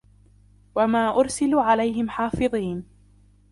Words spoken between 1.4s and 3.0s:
عَلَيْهِمْ حَافِظِينَ